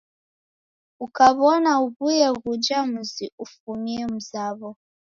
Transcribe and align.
Ukaw'ona 1.05 1.71
uw'ue 1.85 2.27
ghuja 2.41 2.79
muzi 2.91 3.25
ufumie 3.43 4.03
mzaw'o. 4.13 4.69